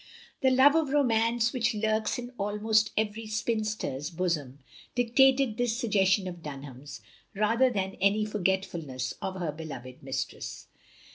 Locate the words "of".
0.73-0.89, 6.27-6.41, 9.21-9.35